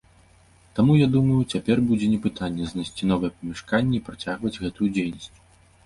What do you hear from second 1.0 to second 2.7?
думаю, цяпер будзе не пытанне,